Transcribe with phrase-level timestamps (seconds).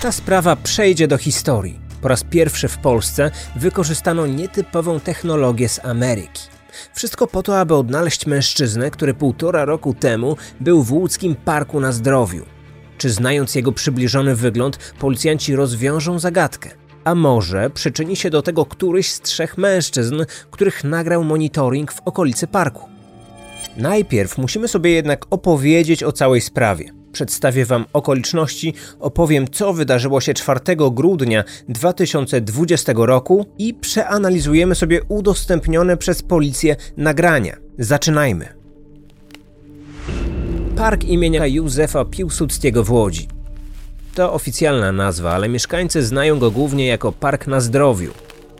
[0.00, 1.80] Ta sprawa przejdzie do historii.
[2.02, 6.42] Po raz pierwszy w Polsce wykorzystano nietypową technologię z Ameryki.
[6.94, 11.92] Wszystko po to, aby odnaleźć mężczyznę, który półtora roku temu był w łódzkim parku na
[11.92, 12.44] zdrowiu.
[12.98, 16.70] Czy znając jego przybliżony wygląd, policjanci rozwiążą zagadkę?
[17.04, 22.46] A może przyczyni się do tego któryś z trzech mężczyzn, których nagrał monitoring w okolicy
[22.46, 22.88] parku?
[23.76, 27.05] Najpierw musimy sobie jednak opowiedzieć o całej sprawie.
[27.16, 35.96] Przedstawię Wam okoliczności, opowiem co wydarzyło się 4 grudnia 2020 roku i przeanalizujemy sobie udostępnione
[35.96, 37.56] przez policję nagrania.
[37.78, 38.48] Zaczynajmy.
[40.76, 43.28] Park imienia Józefa Piłsudskiego w Łodzi.
[44.14, 48.12] To oficjalna nazwa, ale mieszkańcy znają go głównie jako Park na Zdrowiu.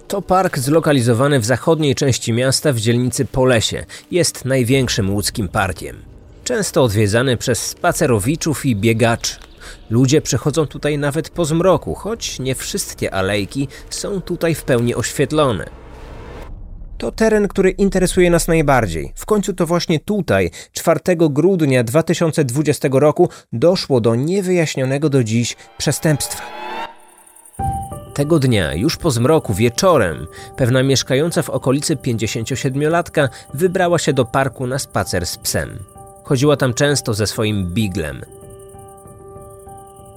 [0.08, 3.84] To park zlokalizowany w zachodniej części miasta w dzielnicy Polesie.
[4.10, 6.15] Jest największym łódzkim parkiem.
[6.46, 9.36] Często odwiedzany przez spacerowiczów i biegaczy.
[9.90, 15.66] Ludzie przychodzą tutaj nawet po zmroku, choć nie wszystkie alejki są tutaj w pełni oświetlone.
[16.98, 19.12] To teren, który interesuje nas najbardziej.
[19.16, 26.42] W końcu to właśnie tutaj, 4 grudnia 2020 roku, doszło do niewyjaśnionego do dziś przestępstwa.
[28.14, 34.66] Tego dnia, już po zmroku, wieczorem, pewna mieszkająca w okolicy 57-latka wybrała się do parku
[34.66, 35.95] na spacer z psem.
[36.26, 38.24] Chodziła tam często ze swoim biglem.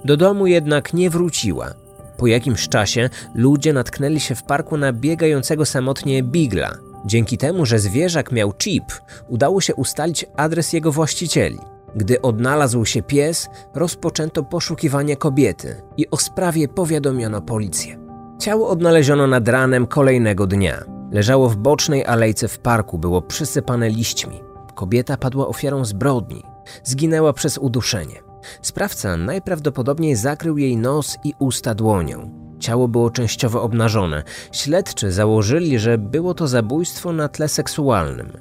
[0.06, 1.74] Do domu jednak nie wróciła.
[2.18, 6.78] Po jakimś czasie ludzie natknęli się w parku na biegającego samotnie bigla.
[7.06, 8.84] Dzięki temu, że zwierzak miał chip,
[9.28, 11.60] udało się ustalić adres jego właścicieli.
[11.96, 18.00] Gdy odnalazł się pies, rozpoczęto poszukiwanie kobiety i o sprawie powiadomiono policję.
[18.40, 20.84] Ciało odnaleziono nad ranem kolejnego dnia.
[21.12, 24.49] Leżało w bocznej alejce w parku, było przysypane liśćmi.
[24.80, 26.44] Kobieta padła ofiarą zbrodni.
[26.84, 28.16] Zginęła przez uduszenie.
[28.62, 32.32] Sprawca najprawdopodobniej zakrył jej nos i usta dłonią.
[32.60, 34.24] Ciało było częściowo obnażone.
[34.52, 38.32] Śledczy założyli, że było to zabójstwo na tle seksualnym.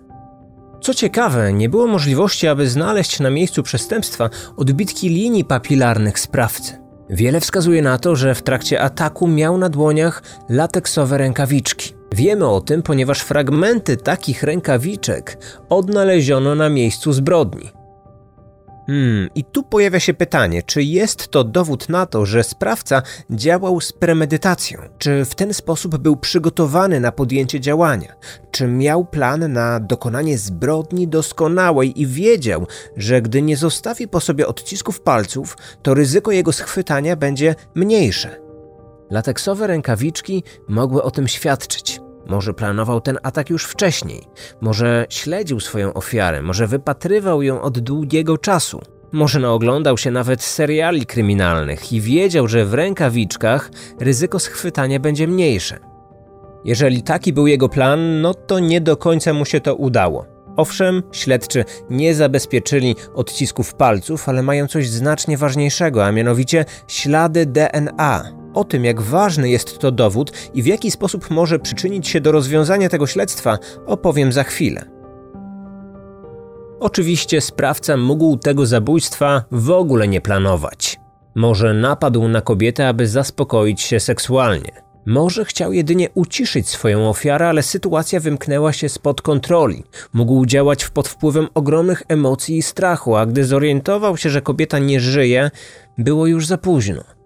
[0.80, 6.78] Co ciekawe, nie było możliwości, aby znaleźć na miejscu przestępstwa odbitki linii papilarnych sprawcy.
[7.10, 11.97] Wiele wskazuje na to, że w trakcie ataku miał na dłoniach lateksowe rękawiczki.
[12.12, 15.38] Wiemy o tym, ponieważ fragmenty takich rękawiczek
[15.68, 17.70] odnaleziono na miejscu zbrodni.
[18.88, 23.80] Hmm, i tu pojawia się pytanie, czy jest to dowód na to, że sprawca działał
[23.80, 24.80] z premedytacją?
[24.98, 28.14] Czy w ten sposób był przygotowany na podjęcie działania?
[28.50, 34.46] Czy miał plan na dokonanie zbrodni doskonałej i wiedział, że gdy nie zostawi po sobie
[34.46, 38.47] odcisków palców, to ryzyko jego schwytania będzie mniejsze?
[39.10, 42.00] Lateksowe rękawiczki mogły o tym świadczyć.
[42.26, 44.22] Może planował ten atak już wcześniej,
[44.60, 48.80] może śledził swoją ofiarę, może wypatrywał ją od długiego czasu.
[49.12, 53.70] Może naoglądał się nawet seriali kryminalnych i wiedział, że w rękawiczkach
[54.00, 55.78] ryzyko schwytania będzie mniejsze.
[56.64, 60.26] Jeżeli taki był jego plan, no to nie do końca mu się to udało.
[60.56, 68.37] Owszem, śledczy nie zabezpieczyli odcisków palców, ale mają coś znacznie ważniejszego, a mianowicie ślady DNA.
[68.54, 72.32] O tym, jak ważny jest to dowód i w jaki sposób może przyczynić się do
[72.32, 74.84] rozwiązania tego śledztwa, opowiem za chwilę.
[76.80, 81.00] Oczywiście sprawca mógł tego zabójstwa w ogóle nie planować.
[81.34, 84.88] Może napadł na kobietę, aby zaspokoić się seksualnie.
[85.06, 89.84] Może chciał jedynie uciszyć swoją ofiarę, ale sytuacja wymknęła się spod kontroli.
[90.12, 95.00] Mógł działać pod wpływem ogromnych emocji i strachu, a gdy zorientował się, że kobieta nie
[95.00, 95.50] żyje,
[95.98, 97.17] było już za późno.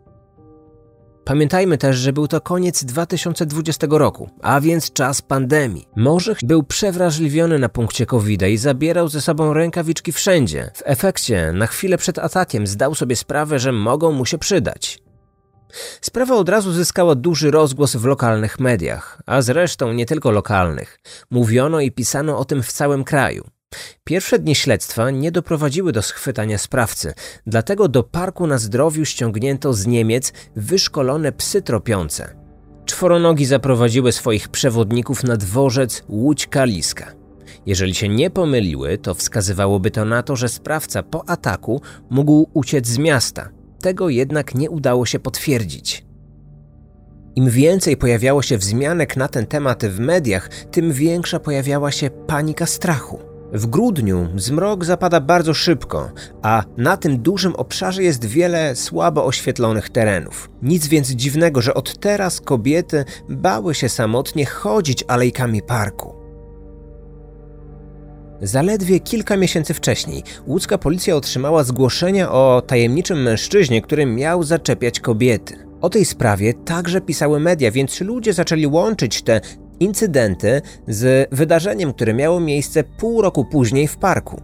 [1.25, 5.89] Pamiętajmy też, że był to koniec 2020 roku, a więc czas pandemii.
[5.97, 10.71] Może był przewrażliwiony na punkcie covid i zabierał ze sobą rękawiczki wszędzie.
[10.75, 15.03] W efekcie, na chwilę przed atakiem zdał sobie sprawę, że mogą mu się przydać.
[16.01, 20.99] Sprawa od razu zyskała duży rozgłos w lokalnych mediach, a zresztą nie tylko lokalnych.
[21.31, 23.45] Mówiono i pisano o tym w całym kraju.
[24.05, 27.13] Pierwsze dni śledztwa nie doprowadziły do schwytania sprawcy,
[27.47, 32.35] dlatego do parku na zdrowiu ściągnięto z Niemiec wyszkolone psy tropiące.
[32.85, 37.13] Czworonogi zaprowadziły swoich przewodników na dworzec Łódź Kaliska.
[37.67, 41.81] Jeżeli się nie pomyliły, to wskazywałoby to na to, że sprawca po ataku
[42.11, 43.49] mógł uciec z miasta.
[43.81, 46.05] Tego jednak nie udało się potwierdzić.
[47.37, 52.67] Im więcej pojawiało się wzmianek na ten temat w mediach, tym większa pojawiała się panika
[52.67, 53.32] strachu.
[53.53, 56.11] W grudniu zmrok zapada bardzo szybko,
[56.43, 60.51] a na tym dużym obszarze jest wiele słabo oświetlonych terenów.
[60.63, 66.15] Nic więc dziwnego, że od teraz kobiety bały się samotnie chodzić alejkami parku.
[68.43, 75.67] Zaledwie kilka miesięcy wcześniej łódzka policja otrzymała zgłoszenia o tajemniczym mężczyźnie, który miał zaczepiać kobiety.
[75.81, 79.41] O tej sprawie także pisały media, więc ludzie zaczęli łączyć te
[79.83, 84.41] incydenty z wydarzeniem, które miało miejsce pół roku później w parku.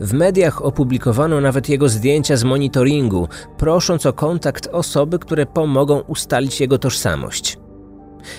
[0.00, 6.60] W mediach opublikowano nawet jego zdjęcia z monitoringu, prosząc o kontakt osoby, które pomogą ustalić
[6.60, 7.58] jego tożsamość.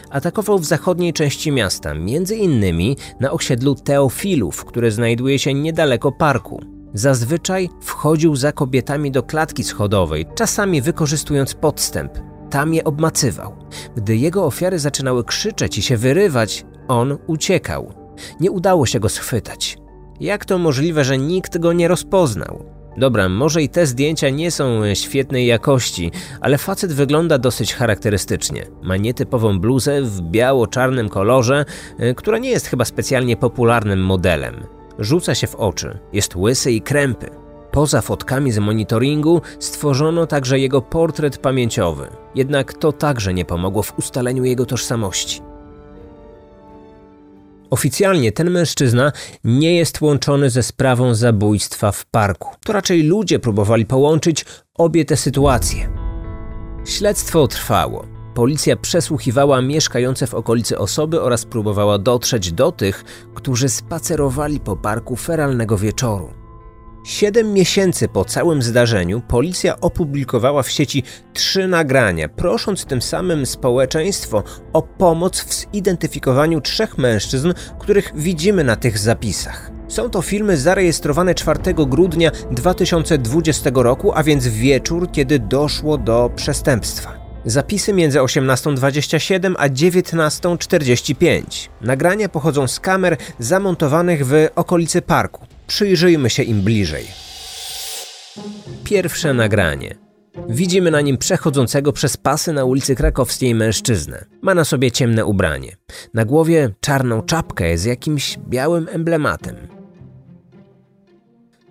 [0.10, 6.62] Atakował w zachodniej części miasta, między innymi na osiedlu Teofilów, które znajduje się niedaleko parku.
[6.94, 12.29] Zazwyczaj wchodził za kobietami do klatki schodowej, czasami wykorzystując podstęp.
[12.50, 13.56] Tam je obmacywał.
[13.96, 17.94] Gdy jego ofiary zaczynały krzyczeć i się wyrywać, on uciekał.
[18.40, 19.78] Nie udało się go schwytać.
[20.20, 22.66] Jak to możliwe, że nikt go nie rozpoznał?
[22.98, 26.12] Dobra, może i te zdjęcia nie są świetnej jakości,
[26.42, 28.66] ale facet wygląda dosyć charakterystycznie.
[28.84, 31.66] Ma nietypową bluzę w biało-czarnym kolorze,
[32.00, 34.64] y, która nie jest chyba specjalnie popularnym modelem.
[35.00, 37.30] Rzuca się w oczy, jest łysy i krępy.
[37.80, 44.00] Poza fotkami z monitoringu stworzono także jego portret pamięciowy, jednak to także nie pomogło w
[44.00, 45.42] ustaleniu jego tożsamości.
[47.70, 49.12] Oficjalnie ten mężczyzna
[49.44, 52.50] nie jest łączony ze sprawą zabójstwa w parku.
[52.66, 55.90] To raczej ludzie próbowali połączyć obie te sytuacje.
[56.86, 58.06] Śledztwo trwało.
[58.34, 63.04] Policja przesłuchiwała mieszkające w okolicy osoby oraz próbowała dotrzeć do tych,
[63.36, 66.40] którzy spacerowali po parku feralnego wieczoru.
[67.04, 71.04] Siedem miesięcy po całym zdarzeniu policja opublikowała w sieci
[71.34, 74.44] trzy nagrania, prosząc tym samym społeczeństwo
[74.74, 79.72] o pomoc w zidentyfikowaniu trzech mężczyzn, których widzimy na tych zapisach.
[79.88, 87.20] Są to filmy zarejestrowane 4 grudnia 2020 roku, a więc wieczór, kiedy doszło do przestępstwa.
[87.46, 91.70] Zapisy między 18.27 a 19.45.
[91.82, 95.59] Nagrania pochodzą z kamer zamontowanych w okolicy parku.
[95.70, 97.06] Przyjrzyjmy się im bliżej.
[98.84, 99.96] Pierwsze nagranie.
[100.50, 104.26] Widzimy na nim przechodzącego przez pasy na ulicy Krakowskiej mężczyznę.
[104.42, 105.76] Ma na sobie ciemne ubranie.
[106.14, 109.56] Na głowie czarną czapkę z jakimś białym emblematem.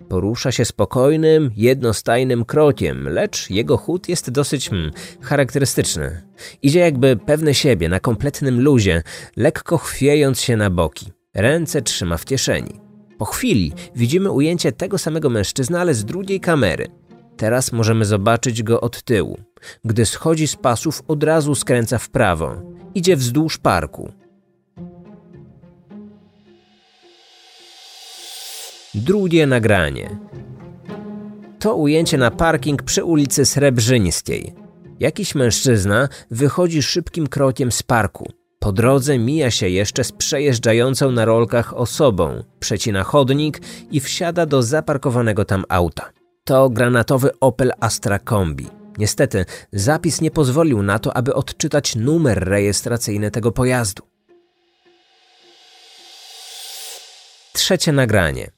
[0.09, 4.91] Porusza się spokojnym, jednostajnym krokiem, lecz jego chód jest dosyć hmm,
[5.21, 6.21] charakterystyczny.
[6.61, 9.03] Idzie jakby pewny siebie, na kompletnym luzie,
[9.35, 11.11] lekko chwiejąc się na boki.
[11.35, 12.88] Ręce trzyma w kieszeni.
[13.19, 16.87] Po chwili widzimy ujęcie tego samego mężczyzny, ale z drugiej kamery.
[17.37, 19.37] Teraz możemy zobaczyć go od tyłu.
[19.85, 22.61] Gdy schodzi z pasów, od razu skręca w prawo.
[22.95, 24.11] Idzie wzdłuż parku.
[28.95, 30.19] Drugie nagranie.
[31.59, 34.53] To ujęcie na parking przy ulicy Srebrzyńskiej.
[34.99, 38.38] Jakiś mężczyzna wychodzi szybkim krokiem z parku.
[38.59, 43.61] Po drodze mija się jeszcze z przejeżdżającą na rolkach osobą, przecina chodnik
[43.91, 46.09] i wsiada do zaparkowanego tam auta.
[46.43, 48.67] To granatowy Opel Astra Kombi.
[48.97, 54.03] Niestety, zapis nie pozwolił na to, aby odczytać numer rejestracyjny tego pojazdu.
[57.53, 58.51] Trzecie nagranie.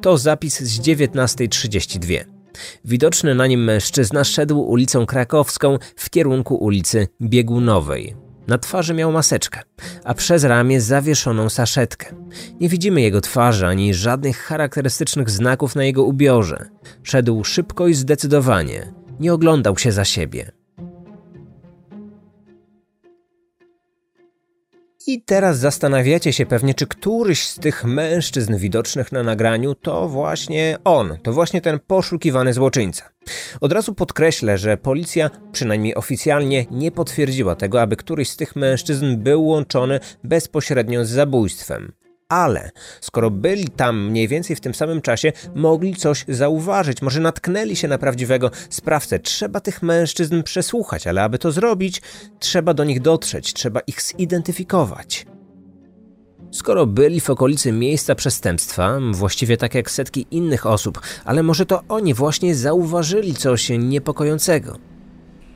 [0.00, 2.24] To zapis z 19.32.
[2.84, 8.23] Widoczny na nim mężczyzna szedł ulicą Krakowską w kierunku ulicy Biegunowej.
[8.46, 9.60] Na twarzy miał maseczkę,
[10.04, 12.14] a przez ramię zawieszoną saszetkę.
[12.60, 16.68] Nie widzimy jego twarzy ani żadnych charakterystycznych znaków na jego ubiorze.
[17.02, 18.92] Szedł szybko i zdecydowanie.
[19.20, 20.52] Nie oglądał się za siebie.
[25.06, 30.78] I teraz zastanawiacie się pewnie, czy któryś z tych mężczyzn widocznych na nagraniu to właśnie
[30.84, 33.10] on, to właśnie ten poszukiwany złoczyńca.
[33.60, 39.16] Od razu podkreślę, że policja, przynajmniej oficjalnie, nie potwierdziła tego, aby któryś z tych mężczyzn
[39.16, 41.92] był łączony bezpośrednio z zabójstwem
[42.28, 47.76] ale skoro byli tam mniej więcej w tym samym czasie, mogli coś zauważyć, może natknęli
[47.76, 49.18] się na prawdziwego sprawcę.
[49.18, 52.02] Trzeba tych mężczyzn przesłuchać, ale aby to zrobić,
[52.38, 55.26] trzeba do nich dotrzeć, trzeba ich zidentyfikować.
[56.50, 61.82] Skoro byli w okolicy miejsca przestępstwa, właściwie tak jak setki innych osób, ale może to
[61.88, 64.93] oni właśnie zauważyli coś niepokojącego.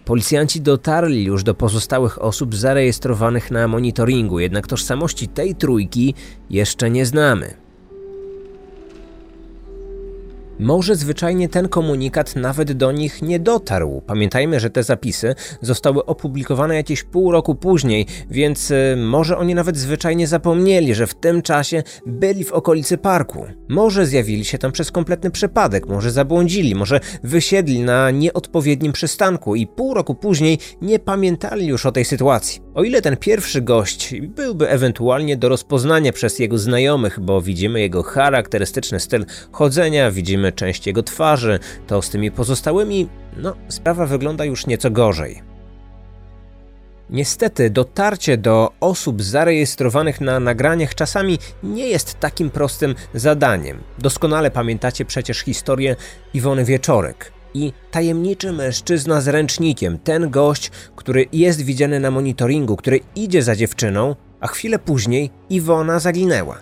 [0.08, 6.14] Policjanci dotarli już do pozostałych osób zarejestrowanych na monitoringu, jednak tożsamości tej trójki
[6.50, 7.67] jeszcze nie znamy.
[10.58, 14.02] Może zwyczajnie ten komunikat nawet do nich nie dotarł.
[14.06, 19.76] Pamiętajmy, że te zapisy zostały opublikowane jakieś pół roku później, więc y, może oni nawet
[19.76, 23.46] zwyczajnie zapomnieli, że w tym czasie byli w okolicy parku.
[23.68, 29.66] Może zjawili się tam przez kompletny przypadek, może zabłądzili, może wysiedli na nieodpowiednim przystanku i
[29.66, 32.67] pół roku później nie pamiętali już o tej sytuacji.
[32.78, 38.02] O ile ten pierwszy gość byłby ewentualnie do rozpoznania przez jego znajomych, bo widzimy jego
[38.02, 44.66] charakterystyczny styl chodzenia, widzimy część jego twarzy, to z tymi pozostałymi, no, sprawa wygląda już
[44.66, 45.42] nieco gorzej.
[47.10, 53.78] Niestety, dotarcie do osób zarejestrowanych na nagraniach czasami nie jest takim prostym zadaniem.
[53.98, 55.96] Doskonale pamiętacie przecież historię
[56.34, 63.00] Iwony Wieczorek i tajemniczy mężczyzna z ręcznikiem, ten gość, który jest widziany na monitoringu, który
[63.16, 66.58] idzie za dziewczyną, a chwilę później Iwona zaginęła.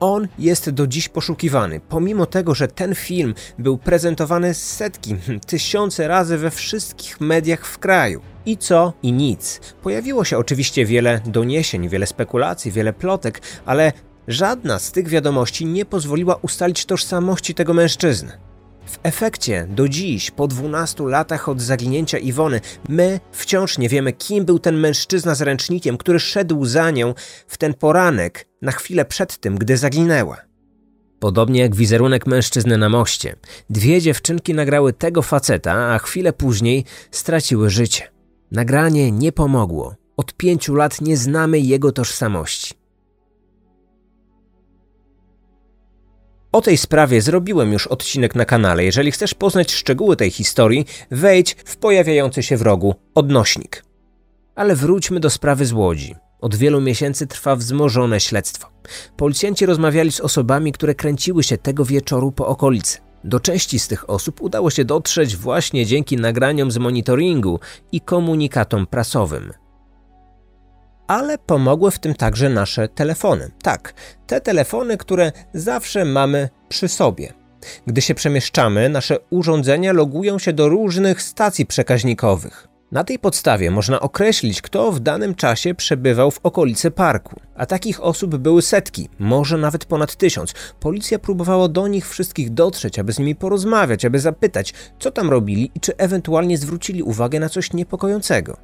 [0.00, 6.38] On jest do dziś poszukiwany, pomimo tego, że ten film był prezentowany setki, tysiące razy
[6.38, 8.20] we wszystkich mediach w kraju.
[8.46, 8.92] I co?
[9.02, 9.60] I nic.
[9.82, 13.92] Pojawiło się oczywiście wiele doniesień, wiele spekulacji, wiele plotek, ale
[14.28, 18.38] żadna z tych wiadomości nie pozwoliła ustalić tożsamości tego mężczyzny.
[18.86, 24.44] W efekcie, do dziś, po 12 latach od zaginięcia Iwony, my wciąż nie wiemy, kim
[24.44, 27.14] był ten mężczyzna z ręcznikiem, który szedł za nią
[27.46, 30.36] w ten poranek, na chwilę przed tym, gdy zaginęła.
[31.18, 33.36] Podobnie jak wizerunek mężczyzny na moście,
[33.70, 38.10] dwie dziewczynki nagrały tego faceta, a chwilę później straciły życie.
[38.52, 39.94] Nagranie nie pomogło.
[40.16, 42.74] Od pięciu lat nie znamy jego tożsamości.
[46.56, 48.84] O tej sprawie zrobiłem już odcinek na kanale.
[48.84, 53.84] Jeżeli chcesz poznać szczegóły tej historii, wejdź w pojawiający się w rogu odnośnik.
[54.54, 56.14] Ale wróćmy do sprawy z Łodzi.
[56.40, 58.68] Od wielu miesięcy trwa wzmożone śledztwo.
[59.16, 62.98] Policjanci rozmawiali z osobami, które kręciły się tego wieczoru po okolicy.
[63.24, 67.60] Do części z tych osób udało się dotrzeć właśnie dzięki nagraniom z monitoringu
[67.92, 69.52] i komunikatom prasowym
[71.06, 73.50] ale pomogły w tym także nasze telefony.
[73.62, 73.94] Tak,
[74.26, 77.32] te telefony, które zawsze mamy przy sobie.
[77.86, 82.68] Gdy się przemieszczamy, nasze urządzenia logują się do różnych stacji przekaźnikowych.
[82.92, 87.40] Na tej podstawie można określić, kto w danym czasie przebywał w okolicy parku.
[87.56, 90.54] A takich osób były setki, może nawet ponad tysiąc.
[90.80, 95.70] Policja próbowała do nich wszystkich dotrzeć, aby z nimi porozmawiać, aby zapytać, co tam robili
[95.74, 98.56] i czy ewentualnie zwrócili uwagę na coś niepokojącego.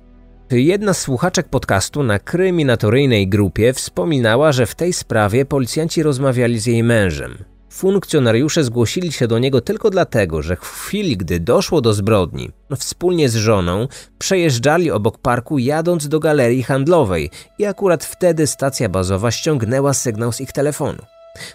[0.60, 6.66] Jedna z słuchaczek podcastu na kryminatoryjnej grupie wspominała, że w tej sprawie policjanci rozmawiali z
[6.66, 7.44] jej mężem.
[7.70, 13.28] Funkcjonariusze zgłosili się do niego tylko dlatego, że w chwili, gdy doszło do zbrodni, wspólnie
[13.28, 19.94] z żoną przejeżdżali obok parku jadąc do galerii handlowej i akurat wtedy stacja bazowa ściągnęła
[19.94, 21.02] sygnał z ich telefonu.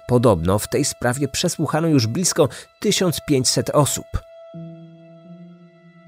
[0.07, 2.49] Podobno w tej sprawie przesłuchano już blisko
[2.79, 4.26] 1500 osób.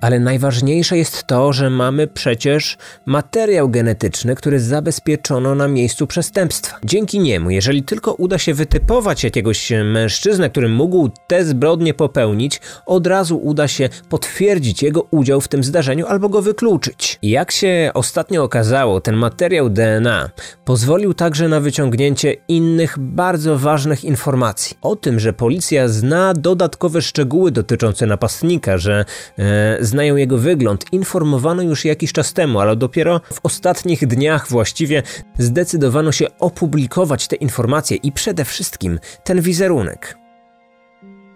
[0.01, 6.77] Ale najważniejsze jest to, że mamy przecież materiał genetyczny, który zabezpieczono na miejscu przestępstwa.
[6.83, 13.07] Dzięki niemu, jeżeli tylko uda się wytypować jakiegoś mężczyznę, który mógł te zbrodnie popełnić, od
[13.07, 17.19] razu uda się potwierdzić jego udział w tym zdarzeniu albo go wykluczyć.
[17.21, 20.29] Jak się ostatnio okazało, ten materiał DNA
[20.65, 24.77] pozwolił także na wyciągnięcie innych bardzo ważnych informacji.
[24.81, 29.05] O tym, że policja zna dodatkowe szczegóły dotyczące napastnika, że
[29.39, 35.03] e, znają jego wygląd, informowano już jakiś czas temu, ale dopiero w ostatnich dniach właściwie
[35.37, 40.17] zdecydowano się opublikować te informacje i przede wszystkim ten wizerunek.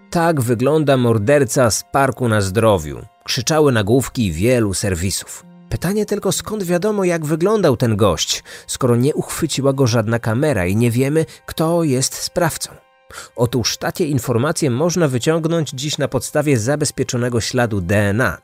[0.10, 3.02] Tak wygląda morderca z parku na zdrowiu.
[3.24, 5.46] Krzyczały nagłówki wielu serwisów.
[5.70, 10.76] Pytanie tylko skąd wiadomo jak wyglądał ten gość, skoro nie uchwyciła go żadna kamera i
[10.76, 12.72] nie wiemy kto jest sprawcą.
[13.36, 18.38] Otóż takie informacje można wyciągnąć dziś na podstawie zabezpieczonego śladu DNA.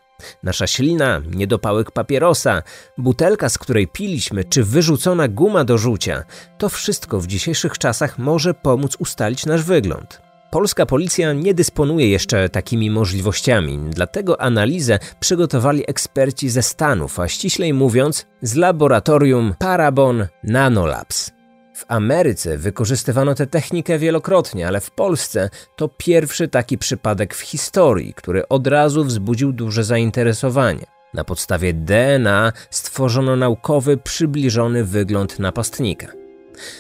[0.43, 2.63] Nasza ślina, niedopałek papierosa,
[2.97, 6.23] butelka, z której piliśmy, czy wyrzucona guma do rzucia
[6.57, 10.21] to wszystko w dzisiejszych czasach może pomóc ustalić nasz wygląd.
[10.51, 17.73] Polska policja nie dysponuje jeszcze takimi możliwościami, dlatego analizę przygotowali eksperci ze Stanów, a ściślej
[17.73, 21.38] mówiąc z laboratorium Parabon Nanolabs.
[21.79, 28.13] W Ameryce wykorzystywano tę technikę wielokrotnie, ale w Polsce to pierwszy taki przypadek w historii,
[28.13, 30.85] który od razu wzbudził duże zainteresowanie.
[31.13, 36.07] Na podstawie DNA stworzono naukowy, przybliżony wygląd napastnika.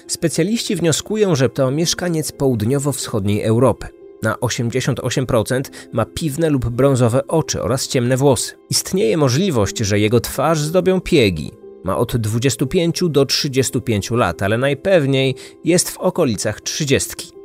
[0.07, 3.87] Specjaliści wnioskują, że to mieszkaniec południowo-wschodniej Europy.
[4.23, 8.55] Na 88% ma piwne lub brązowe oczy oraz ciemne włosy.
[8.69, 11.51] Istnieje możliwość, że jego twarz zdobią piegi,
[11.83, 17.39] ma od 25 do 35 lat, ale najpewniej jest w okolicach 30.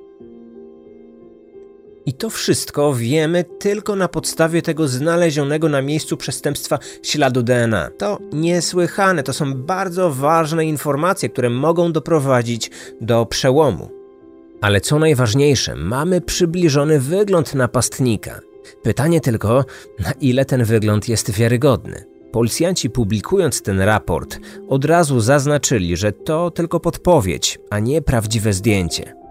[2.06, 7.90] I to wszystko wiemy tylko na podstawie tego znalezionego na miejscu przestępstwa śladu DNA.
[7.98, 13.90] To niesłychane, to są bardzo ważne informacje, które mogą doprowadzić do przełomu.
[14.60, 18.40] Ale co najważniejsze, mamy przybliżony wygląd napastnika.
[18.82, 19.64] Pytanie tylko,
[19.98, 22.13] na ile ten wygląd jest wiarygodny.
[22.34, 24.38] Policjanci publikując ten raport
[24.68, 29.23] od razu zaznaczyli, że to tylko podpowiedź, a nie prawdziwe zdjęcie.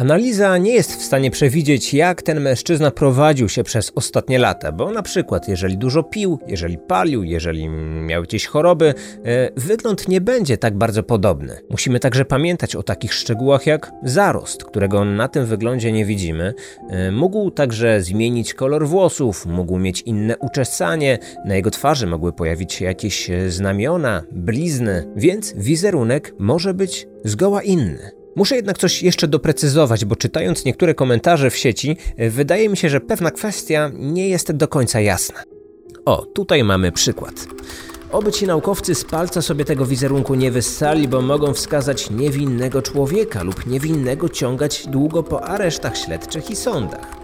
[0.00, 4.90] Analiza nie jest w stanie przewidzieć, jak ten mężczyzna prowadził się przez ostatnie lata, bo
[4.90, 10.58] na przykład, jeżeli dużo pił, jeżeli palił, jeżeli miał jakieś choroby, e, wygląd nie będzie
[10.58, 11.60] tak bardzo podobny.
[11.70, 16.54] Musimy także pamiętać o takich szczegółach jak zarost, którego na tym wyglądzie nie widzimy.
[16.90, 22.72] E, mógł także zmienić kolor włosów, mógł mieć inne uczesanie, na jego twarzy mogły pojawić
[22.72, 28.19] się jakieś e, znamiona, blizny, więc wizerunek może być zgoła inny.
[28.36, 32.88] Muszę jednak coś jeszcze doprecyzować, bo czytając niektóre komentarze w sieci, e, wydaje mi się,
[32.88, 35.42] że pewna kwestia nie jest do końca jasna.
[36.04, 37.46] O, tutaj mamy przykład.
[38.12, 43.42] Oby ci naukowcy z palca sobie tego wizerunku nie wyssali, bo mogą wskazać niewinnego człowieka
[43.42, 47.20] lub niewinnego ciągać długo po aresztach śledczych i sądach.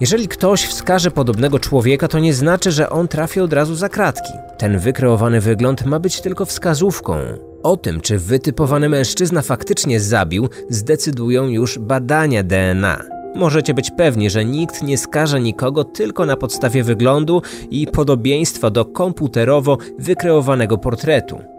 [0.00, 4.32] Jeżeli ktoś wskaże podobnego człowieka, to nie znaczy, że on trafi od razu za kratki.
[4.58, 7.18] Ten wykreowany wygląd ma być tylko wskazówką,
[7.66, 13.02] o tym, czy wytypowany mężczyzna faktycznie zabił, zdecydują już badania DNA.
[13.34, 18.84] Możecie być pewni, że nikt nie skaże nikogo tylko na podstawie wyglądu i podobieństwa do
[18.84, 21.55] komputerowo wykreowanego portretu.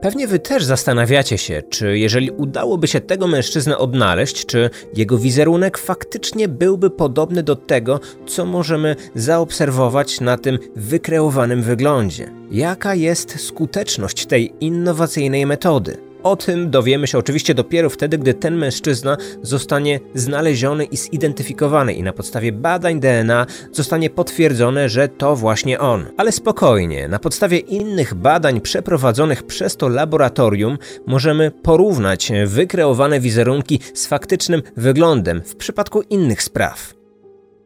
[0.00, 5.78] Pewnie wy też zastanawiacie się, czy jeżeli udałoby się tego mężczyznę odnaleźć, czy jego wizerunek
[5.78, 12.30] faktycznie byłby podobny do tego, co możemy zaobserwować na tym wykreowanym wyglądzie.
[12.50, 15.96] Jaka jest skuteczność tej innowacyjnej metody?
[16.26, 22.02] O tym dowiemy się oczywiście dopiero wtedy, gdy ten mężczyzna zostanie znaleziony i zidentyfikowany i
[22.02, 26.04] na podstawie badań DNA zostanie potwierdzone, że to właśnie on.
[26.16, 34.06] Ale spokojnie, na podstawie innych badań przeprowadzonych przez to laboratorium możemy porównać wykreowane wizerunki z
[34.06, 36.94] faktycznym wyglądem w przypadku innych spraw.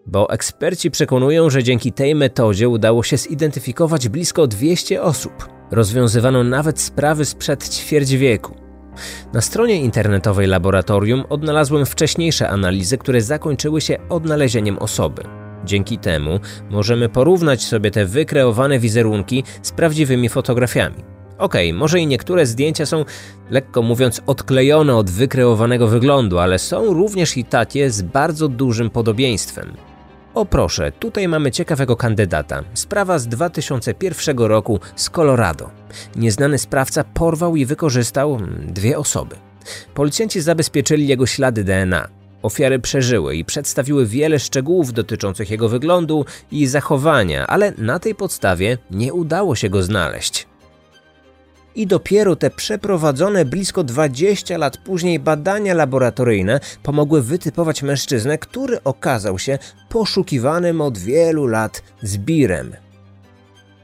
[0.07, 5.60] Bo eksperci przekonują, że dzięki tej metodzie udało się zidentyfikować blisko 200 osób.
[5.71, 8.55] Rozwiązywano nawet sprawy sprzed ćwierć wieku.
[9.33, 15.23] Na stronie internetowej laboratorium odnalazłem wcześniejsze analizy, które zakończyły się odnalezieniem osoby.
[15.65, 21.05] Dzięki temu możemy porównać sobie te wykreowane wizerunki z prawdziwymi fotografiami.
[21.39, 23.05] Okej, okay, może i niektóre zdjęcia są,
[23.51, 29.90] lekko mówiąc, odklejone od wykreowanego wyglądu, ale są również i takie z bardzo dużym podobieństwem.
[30.35, 32.63] O proszę, tutaj mamy ciekawego kandydata.
[32.75, 35.71] Sprawa z 2001 roku z Colorado.
[36.17, 39.37] Nieznany sprawca porwał i wykorzystał mm, dwie osoby.
[39.95, 42.09] Policjanci zabezpieczyli jego ślady DNA.
[42.43, 48.79] Ofiary przeżyły i przedstawiły wiele szczegółów dotyczących jego wyglądu i zachowania, ale na tej podstawie
[48.91, 50.50] nie udało się go znaleźć.
[51.75, 59.39] I dopiero te przeprowadzone blisko 20 lat później badania laboratoryjne pomogły wytypować mężczyznę, który okazał
[59.39, 62.73] się poszukiwanym od wielu lat zbirem.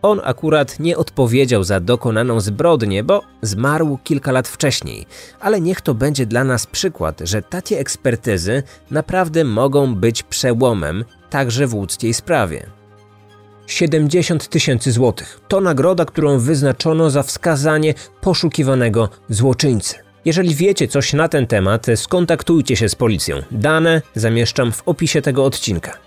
[0.02, 5.06] On akurat nie odpowiedział za dokonaną zbrodnię, bo zmarł kilka lat wcześniej,
[5.40, 11.66] ale niech to będzie dla nas przykład, że takie ekspertyzy naprawdę mogą być przełomem także
[11.66, 12.66] w łódzkiej sprawie.
[13.66, 15.40] 70 tysięcy złotych.
[15.48, 19.94] To nagroda, którą wyznaczono za wskazanie poszukiwanego złoczyńcy.
[20.24, 23.36] Jeżeli wiecie coś na ten temat, skontaktujcie się z policją.
[23.50, 26.05] Dane zamieszczam w opisie tego odcinka.